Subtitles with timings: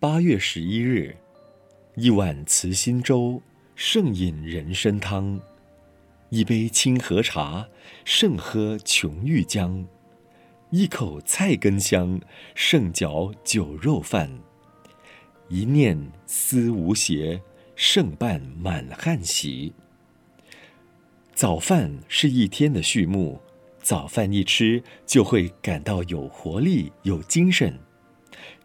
[0.00, 1.16] 八月十一日，
[1.96, 3.42] 一碗慈心粥，
[3.74, 5.40] 胜饮人参汤；
[6.28, 7.66] 一杯清河茶，
[8.04, 9.84] 胜喝琼玉浆；
[10.70, 12.20] 一口菜根香，
[12.54, 14.28] 胜嚼酒肉饭；
[15.48, 17.42] 一念思无邪，
[17.74, 19.72] 胜办满汉席。
[21.34, 23.40] 早饭是一天的序幕，
[23.82, 27.76] 早饭一吃就会感到有活力、有精神。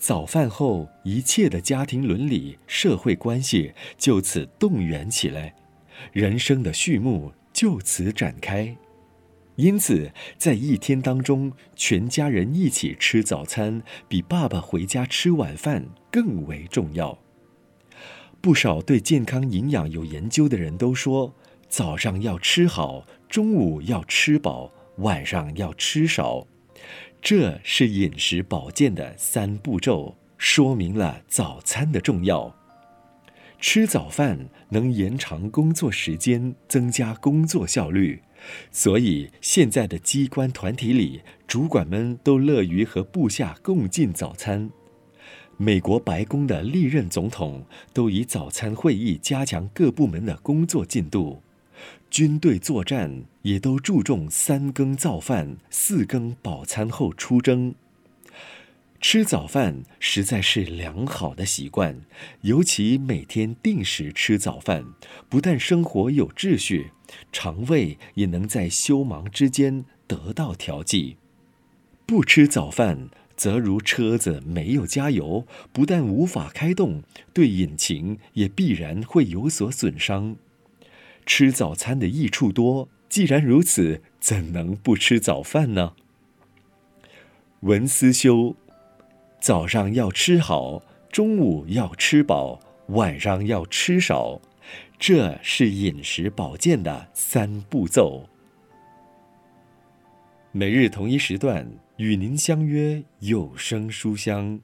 [0.00, 5.54] 早饭后，一切的家庭伦理、社会关系就此动员起来，
[6.10, 8.74] 人生的序幕就此展开。
[9.56, 17.18] 因此，在一天当中，全家人一起吃早餐，比爸爸回家吃晚饭更为重要。
[18.40, 21.34] 不少对健康营养有研究的人都说，
[21.68, 26.46] 早上要吃好，中午要吃饱，晚上要吃少。
[27.22, 32.56] 这是饮食保健的三步骤，说明了早餐的重要。
[33.58, 38.22] 吃早饭能延长工作时间，增加工作效率，
[38.70, 44.70] 所以现在的机关团体里，主管们都乐于和部下共进早餐。
[45.58, 51.42] 美国白宫的历任总统都以早餐会议加强各部门的工作进度。
[52.10, 57.74] 军队作战也都注重三更造饭，四更饱餐后出征。
[59.00, 62.00] 吃早饭实在是良好的习惯，
[62.42, 64.84] 尤其每天定时吃早饭，
[65.28, 66.90] 不但生活有秩序，
[67.32, 71.16] 肠胃也能在休忙之间得到调剂。
[72.04, 80.36] 不吃早饭，则如车子没有加油，不但无法开动，对引擎也必然会有所损伤。
[81.26, 85.92] 吃早餐的益处多，既然如此，怎能不吃早饭呢？
[87.60, 88.56] 文思修，
[89.40, 94.40] 早上要吃好，中午要吃饱，晚上要吃少，
[94.98, 98.28] 这是饮食保健的三步骤。
[100.52, 104.60] 每日同一时段与您相约有声书香。